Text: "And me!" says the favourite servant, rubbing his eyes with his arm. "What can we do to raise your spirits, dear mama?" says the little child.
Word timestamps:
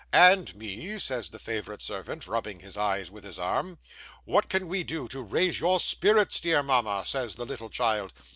"And 0.13 0.55
me!" 0.55 0.97
says 0.97 1.29
the 1.29 1.37
favourite 1.37 1.83
servant, 1.83 2.25
rubbing 2.25 2.61
his 2.61 2.75
eyes 2.75 3.11
with 3.11 3.23
his 3.23 3.37
arm. 3.37 3.77
"What 4.25 4.49
can 4.49 4.67
we 4.67 4.81
do 4.83 5.07
to 5.09 5.21
raise 5.21 5.59
your 5.59 5.79
spirits, 5.79 6.39
dear 6.41 6.63
mama?" 6.63 7.03
says 7.05 7.35
the 7.35 7.45
little 7.45 7.69
child. 7.69 8.11